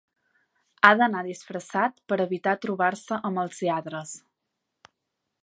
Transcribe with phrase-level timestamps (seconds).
[0.87, 4.17] Ha d'anar disfressat per evitar trobar-se amb els lladres.